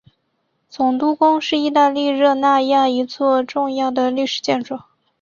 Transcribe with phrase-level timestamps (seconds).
[0.67, 4.79] 总督宫是意大利热那亚一座重要的历史建筑。